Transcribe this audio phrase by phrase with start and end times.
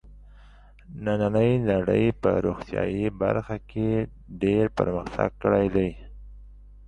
[1.03, 3.89] نننۍ نړۍ په روغتیايي برخه کې
[4.41, 5.89] ډېر پرمختګ کړی دی.